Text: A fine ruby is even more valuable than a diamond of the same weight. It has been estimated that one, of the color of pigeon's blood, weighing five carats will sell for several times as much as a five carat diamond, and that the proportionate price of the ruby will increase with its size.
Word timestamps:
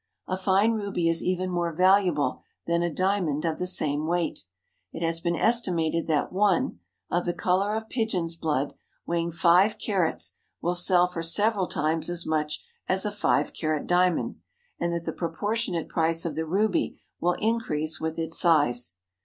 A 0.27 0.35
fine 0.35 0.71
ruby 0.71 1.07
is 1.09 1.21
even 1.21 1.51
more 1.51 1.71
valuable 1.71 2.41
than 2.65 2.81
a 2.81 2.91
diamond 2.91 3.45
of 3.45 3.59
the 3.59 3.67
same 3.67 4.07
weight. 4.07 4.45
It 4.91 5.03
has 5.05 5.19
been 5.19 5.35
estimated 5.35 6.07
that 6.07 6.33
one, 6.33 6.79
of 7.11 7.25
the 7.25 7.35
color 7.35 7.75
of 7.75 7.87
pigeon's 7.87 8.35
blood, 8.35 8.73
weighing 9.05 9.29
five 9.31 9.77
carats 9.77 10.37
will 10.59 10.73
sell 10.73 11.05
for 11.05 11.21
several 11.21 11.67
times 11.67 12.09
as 12.09 12.25
much 12.25 12.65
as 12.89 13.05
a 13.05 13.11
five 13.11 13.53
carat 13.53 13.85
diamond, 13.85 14.37
and 14.79 14.91
that 14.91 15.05
the 15.05 15.13
proportionate 15.13 15.87
price 15.87 16.25
of 16.25 16.33
the 16.33 16.47
ruby 16.47 16.99
will 17.19 17.33
increase 17.33 18.01
with 18.01 18.17
its 18.17 18.39
size. 18.39 18.93